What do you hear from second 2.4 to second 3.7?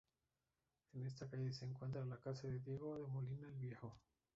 de Diego de Molina el